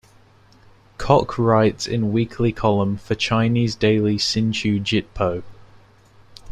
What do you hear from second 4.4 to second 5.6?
Chew Jit Poh.